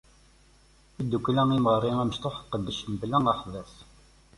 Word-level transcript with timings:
Tidukkla 0.93 1.43
Imeɣri 1.57 1.91
amecṭuḥ 2.01 2.35
tqeddec 2.39 2.79
war 2.87 3.23
aḥbas. 3.33 3.73